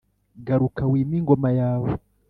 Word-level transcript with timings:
garuka 0.45 0.81
wime 0.91 1.15
ingoma 1.19 1.49
yawe 1.59 1.89